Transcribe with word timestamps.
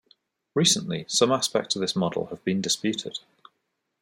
Recently, 0.55 1.05
some 1.07 1.31
aspects 1.31 1.75
of 1.75 1.81
this 1.81 1.95
model 1.95 2.25
have 2.31 2.43
been 2.43 2.59
disputed. 2.59 3.19